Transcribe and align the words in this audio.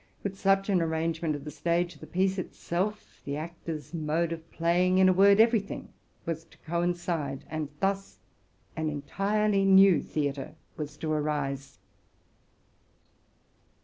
With 0.23 0.35
such 0.39 0.67
an 0.67 0.81
arrangement 0.81 1.35
of 1.35 1.43
the 1.43 1.51
stage, 1.51 1.99
the 1.99 2.07
piece 2.07 2.39
itself, 2.39 3.21
the 3.23 3.37
actors' 3.37 3.93
mode 3.93 4.31
of 4.31 4.49
playing, 4.49 4.97
in 4.97 5.07
a 5.07 5.13
word, 5.13 5.39
every 5.39 5.59
thing, 5.59 5.89
was 6.25 6.43
to 6.45 6.57
coincide; 6.65 7.45
and 7.51 7.69
thus 7.81 8.17
an 8.75 8.89
entirely 8.89 9.63
new 9.63 10.01
theatre 10.01 10.55
was 10.75 10.97
to 10.97 11.11
arise. 11.11 11.77